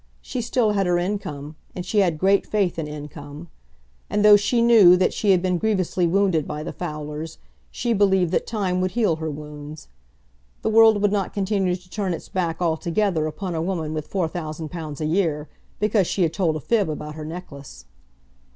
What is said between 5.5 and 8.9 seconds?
grievously wounded by the fowlers, she believed that time